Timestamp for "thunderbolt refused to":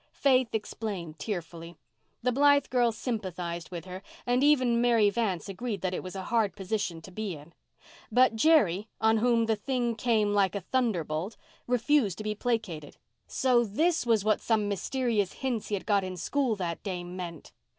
10.61-12.23